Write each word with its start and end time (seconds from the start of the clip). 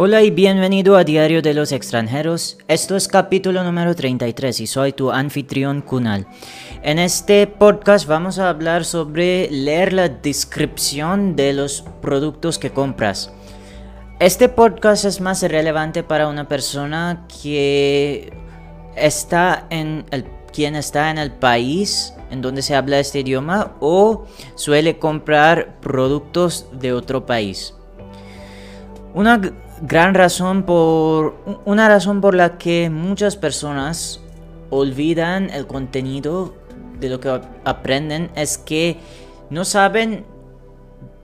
Hola 0.00 0.22
y 0.22 0.30
bienvenido 0.30 0.96
a 0.96 1.02
Diario 1.02 1.42
de 1.42 1.54
los 1.54 1.72
Extranjeros. 1.72 2.56
Esto 2.68 2.94
es 2.94 3.08
capítulo 3.08 3.64
número 3.64 3.96
33 3.96 4.60
y 4.60 4.68
soy 4.68 4.92
tu 4.92 5.10
anfitrión 5.10 5.82
Kunal. 5.82 6.24
En 6.84 7.00
este 7.00 7.48
podcast 7.48 8.06
vamos 8.06 8.38
a 8.38 8.48
hablar 8.48 8.84
sobre 8.84 9.50
leer 9.50 9.92
la 9.92 10.08
descripción 10.08 11.34
de 11.34 11.52
los 11.52 11.84
productos 12.00 12.60
que 12.60 12.70
compras. 12.70 13.32
Este 14.20 14.48
podcast 14.48 15.04
es 15.04 15.20
más 15.20 15.42
relevante 15.42 16.04
para 16.04 16.28
una 16.28 16.46
persona 16.46 17.26
que 17.42 18.32
está 18.94 19.66
en 19.68 20.06
el, 20.12 20.26
quien 20.52 20.76
está 20.76 21.10
en 21.10 21.18
el 21.18 21.32
país 21.32 22.14
en 22.30 22.40
donde 22.40 22.62
se 22.62 22.76
habla 22.76 23.00
este 23.00 23.18
idioma 23.18 23.74
o 23.80 24.26
suele 24.54 25.00
comprar 25.00 25.80
productos 25.80 26.66
de 26.70 26.92
otro 26.92 27.26
país. 27.26 27.74
Una 29.12 29.40
gran 29.82 30.14
razón 30.14 30.64
por 30.64 31.36
una 31.64 31.88
razón 31.88 32.20
por 32.20 32.34
la 32.34 32.58
que 32.58 32.90
muchas 32.90 33.36
personas 33.36 34.20
olvidan 34.70 35.50
el 35.50 35.66
contenido 35.66 36.54
de 37.00 37.08
lo 37.08 37.20
que 37.20 37.40
aprenden 37.64 38.30
es 38.34 38.58
que 38.58 38.96
no 39.50 39.64
saben 39.64 40.24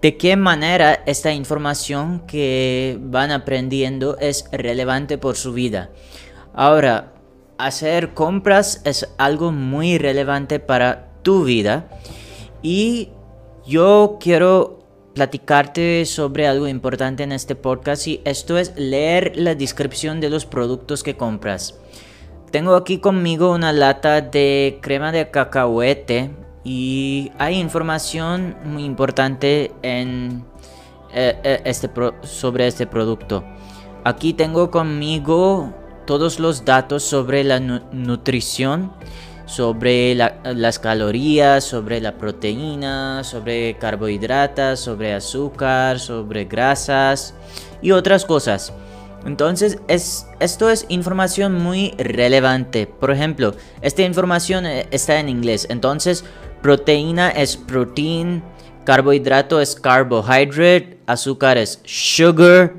de 0.00 0.16
qué 0.16 0.36
manera 0.36 1.02
esta 1.06 1.32
información 1.32 2.20
que 2.26 2.98
van 3.00 3.30
aprendiendo 3.30 4.18
es 4.18 4.44
relevante 4.52 5.18
por 5.18 5.36
su 5.36 5.52
vida. 5.52 5.90
Ahora, 6.54 7.14
hacer 7.58 8.14
compras 8.14 8.82
es 8.84 9.08
algo 9.18 9.50
muy 9.50 9.98
relevante 9.98 10.60
para 10.60 11.08
tu 11.22 11.44
vida 11.44 11.88
y 12.62 13.10
yo 13.66 14.18
quiero 14.20 14.83
platicarte 15.14 16.04
sobre 16.06 16.46
algo 16.46 16.68
importante 16.68 17.22
en 17.22 17.32
este 17.32 17.54
podcast 17.54 18.06
y 18.06 18.20
esto 18.24 18.58
es 18.58 18.72
leer 18.76 19.32
la 19.36 19.54
descripción 19.54 20.20
de 20.20 20.30
los 20.30 20.44
productos 20.44 21.02
que 21.02 21.16
compras. 21.16 21.78
Tengo 22.50 22.76
aquí 22.76 22.98
conmigo 22.98 23.52
una 23.52 23.72
lata 23.72 24.20
de 24.20 24.78
crema 24.82 25.12
de 25.12 25.30
cacahuete 25.30 26.30
y 26.64 27.32
hay 27.38 27.58
información 27.58 28.56
muy 28.64 28.84
importante 28.84 29.72
en, 29.82 30.44
eh, 31.12 31.38
eh, 31.44 31.62
este 31.64 31.90
sobre 32.22 32.66
este 32.66 32.86
producto. 32.86 33.44
Aquí 34.04 34.34
tengo 34.34 34.70
conmigo 34.70 35.72
todos 36.06 36.38
los 36.38 36.64
datos 36.64 37.02
sobre 37.02 37.44
la 37.44 37.60
nutrición 37.60 38.92
sobre 39.46 40.14
las 40.14 40.78
calorías, 40.78 41.64
sobre 41.64 42.00
la 42.00 42.16
proteína, 42.16 43.24
sobre 43.24 43.76
carbohidratos, 43.78 44.80
sobre 44.80 45.14
azúcar, 45.14 45.98
sobre 46.00 46.44
grasas 46.44 47.34
y 47.82 47.90
otras 47.90 48.24
cosas. 48.24 48.72
Entonces, 49.26 49.78
es, 49.88 50.26
esto 50.40 50.68
es 50.68 50.86
información 50.88 51.54
muy 51.54 51.94
relevante. 51.96 52.86
Por 52.86 53.10
ejemplo, 53.10 53.54
esta 53.80 54.02
información 54.02 54.66
eh, 54.66 54.86
está 54.90 55.18
en 55.18 55.28
inglés. 55.28 55.66
Entonces, 55.70 56.24
proteína 56.60 57.30
es 57.30 57.56
protein, 57.56 58.42
carbohidrato 58.84 59.60
es 59.60 59.76
carbohydrate, 59.76 60.98
azúcar 61.06 61.56
es 61.56 61.80
sugar. 61.84 62.74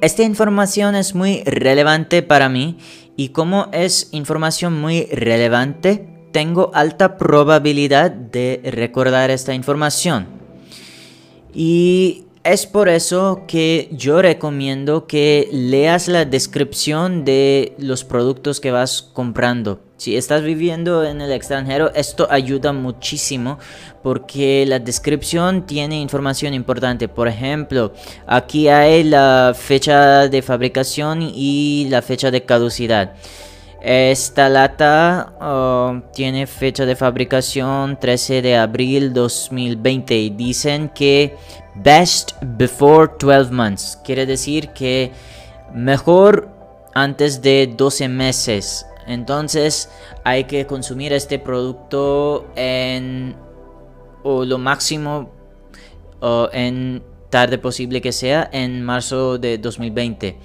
Esta 0.00 0.22
información 0.22 0.94
es 0.94 1.14
muy 1.14 1.42
relevante 1.44 2.22
para 2.22 2.48
mí 2.48 2.78
y 3.16 3.30
como 3.30 3.68
es 3.72 4.08
información 4.12 4.78
muy 4.78 5.06
relevante, 5.06 6.08
tengo 6.32 6.70
alta 6.74 7.16
probabilidad 7.16 8.10
de 8.10 8.60
recordar 8.64 9.30
esta 9.30 9.54
información. 9.54 10.26
Y 11.54 12.26
es 12.44 12.66
por 12.66 12.90
eso 12.90 13.44
que 13.48 13.88
yo 13.92 14.20
recomiendo 14.20 15.06
que 15.06 15.48
leas 15.50 16.08
la 16.08 16.26
descripción 16.26 17.24
de 17.24 17.74
los 17.78 18.04
productos 18.04 18.60
que 18.60 18.70
vas 18.70 19.02
comprando. 19.02 19.80
Si 19.96 20.14
estás 20.14 20.42
viviendo 20.42 21.04
en 21.04 21.22
el 21.22 21.32
extranjero, 21.32 21.90
esto 21.94 22.28
ayuda 22.30 22.74
muchísimo 22.74 23.58
porque 24.02 24.64
la 24.66 24.78
descripción 24.78 25.64
tiene 25.64 25.98
información 26.00 26.52
importante. 26.52 27.08
Por 27.08 27.28
ejemplo, 27.28 27.92
aquí 28.26 28.68
hay 28.68 29.04
la 29.04 29.54
fecha 29.58 30.28
de 30.28 30.42
fabricación 30.42 31.22
y 31.22 31.86
la 31.88 32.02
fecha 32.02 32.30
de 32.30 32.44
caducidad. 32.44 33.14
Esta 33.80 34.48
lata 34.48 35.32
oh, 35.40 36.02
tiene 36.12 36.46
fecha 36.46 36.84
de 36.84 36.96
fabricación 36.96 37.98
13 37.98 38.42
de 38.42 38.56
abril 38.56 39.14
2020 39.14 40.14
y 40.16 40.30
dicen 40.30 40.90
que 40.90 41.36
best 41.74 42.32
before 42.42 43.12
12 43.18 43.50
months. 43.50 43.98
Quiere 44.04 44.26
decir 44.26 44.70
que 44.70 45.12
mejor 45.72 46.48
antes 46.94 47.42
de 47.42 47.72
12 47.76 48.08
meses. 48.08 48.85
Entonces 49.06 49.90
hay 50.24 50.44
que 50.44 50.66
consumir 50.66 51.12
este 51.12 51.38
producto 51.38 52.46
en 52.56 53.36
o 54.22 54.44
lo 54.44 54.58
máximo 54.58 55.30
o 56.20 56.48
en 56.52 57.02
tarde 57.30 57.58
posible 57.58 58.00
que 58.00 58.12
sea 58.12 58.48
en 58.52 58.82
marzo 58.82 59.38
de 59.38 59.58
2020. 59.58 60.36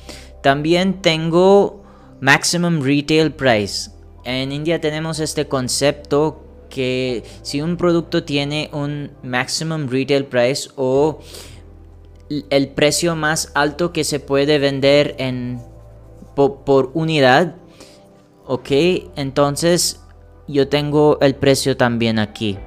También 0.43 1.01
tengo 1.01 1.83
maximum 2.19 2.81
retail 2.81 3.31
price. 3.31 3.91
En 4.23 4.51
India 4.51 4.79
tenemos 4.79 5.19
este 5.19 5.47
concepto 5.47 6.43
que 6.69 7.23
si 7.41 7.61
un 7.61 7.77
producto 7.77 8.23
tiene 8.23 8.69
un 8.71 9.11
maximum 9.23 9.87
retail 9.89 10.25
price 10.25 10.69
o 10.75 11.19
el 12.49 12.69
precio 12.69 13.15
más 13.15 13.51
alto 13.55 13.91
que 13.91 14.03
se 14.03 14.19
puede 14.19 14.57
vender 14.57 15.15
en 15.17 15.59
por 16.35 16.91
unidad 16.93 17.55
Ok, 18.53 18.69
entonces 19.15 20.01
yo 20.45 20.67
tengo 20.67 21.17
el 21.21 21.35
precio 21.35 21.77
también 21.77 22.19
aquí. 22.19 22.57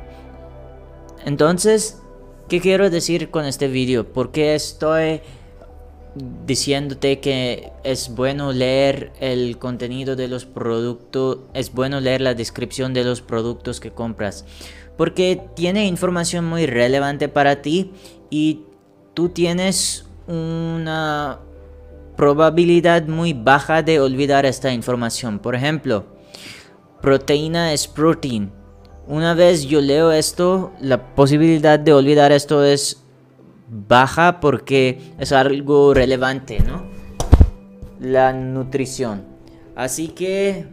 Entonces, 1.26 2.00
¿qué 2.48 2.62
quiero 2.62 2.88
decir 2.88 3.30
con 3.30 3.44
este 3.44 3.68
vídeo? 3.68 4.10
¿Por 4.10 4.32
qué 4.32 4.54
estoy 4.54 5.20
diciéndote 6.46 7.20
que 7.20 7.70
es 7.82 8.14
bueno 8.14 8.52
leer 8.52 9.12
el 9.20 9.58
contenido 9.58 10.16
de 10.16 10.28
los 10.28 10.46
productos, 10.46 11.40
es 11.52 11.70
bueno 11.74 12.00
leer 12.00 12.22
la 12.22 12.32
descripción 12.32 12.94
de 12.94 13.04
los 13.04 13.20
productos 13.20 13.78
que 13.78 13.90
compras? 13.90 14.46
Porque 14.96 15.38
tiene 15.54 15.84
información 15.84 16.46
muy 16.46 16.64
relevante 16.64 17.28
para 17.28 17.60
ti 17.60 17.92
y 18.30 18.62
tú 19.12 19.28
tienes 19.28 20.06
una 20.28 21.40
probabilidad 22.16 23.06
muy 23.06 23.32
baja 23.32 23.82
de 23.82 24.00
olvidar 24.00 24.47
esta 24.47 24.72
información. 24.72 25.38
Por 25.38 25.54
ejemplo, 25.54 26.06
proteína 27.00 27.72
es 27.72 27.88
protein. 27.88 28.52
Una 29.06 29.34
vez 29.34 29.64
yo 29.66 29.80
leo 29.80 30.12
esto, 30.12 30.72
la 30.80 31.14
posibilidad 31.14 31.78
de 31.78 31.92
olvidar 31.92 32.32
esto 32.32 32.64
es 32.64 33.02
baja 33.69 34.41
porque 34.41 35.12
es 35.19 35.32
algo 35.32 35.92
relevante, 35.92 36.60
¿no? 36.60 36.86
La 38.00 38.32
nutrición. 38.32 39.25
Así 39.76 40.08
que 40.08 40.66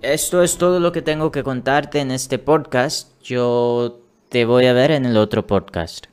esto 0.00 0.42
es 0.42 0.58
todo 0.58 0.80
lo 0.80 0.92
que 0.92 1.02
tengo 1.02 1.30
que 1.30 1.42
contarte 1.42 2.00
en 2.00 2.10
este 2.10 2.38
podcast. 2.38 3.20
Yo 3.22 4.00
te 4.28 4.44
voy 4.44 4.66
a 4.66 4.72
ver 4.72 4.90
en 4.90 5.06
el 5.06 5.16
otro 5.16 5.46
podcast. 5.46 6.06